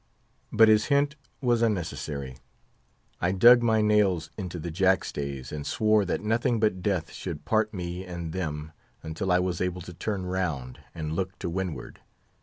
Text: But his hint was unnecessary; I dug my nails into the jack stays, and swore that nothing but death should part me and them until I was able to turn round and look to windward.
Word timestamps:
But 0.51 0.67
his 0.67 0.85
hint 0.85 1.15
was 1.41 1.61
unnecessary; 1.61 2.37
I 3.21 3.31
dug 3.31 3.61
my 3.61 3.81
nails 3.81 4.31
into 4.35 4.57
the 4.57 4.71
jack 4.71 5.03
stays, 5.03 5.51
and 5.51 5.63
swore 5.63 6.05
that 6.05 6.21
nothing 6.23 6.59
but 6.59 6.81
death 6.81 7.11
should 7.11 7.45
part 7.45 7.71
me 7.71 8.03
and 8.03 8.33
them 8.33 8.71
until 9.03 9.31
I 9.31 9.37
was 9.37 9.61
able 9.61 9.81
to 9.81 9.93
turn 9.93 10.25
round 10.25 10.79
and 10.95 11.13
look 11.13 11.37
to 11.37 11.51
windward. 11.51 11.99